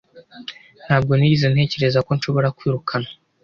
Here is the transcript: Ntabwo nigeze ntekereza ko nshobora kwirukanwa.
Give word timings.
Ntabwo 0.85 1.11
nigeze 1.15 1.47
ntekereza 1.53 1.99
ko 2.05 2.11
nshobora 2.17 2.53
kwirukanwa. 2.57 3.11